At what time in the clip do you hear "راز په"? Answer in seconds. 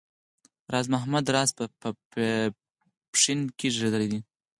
1.35-1.87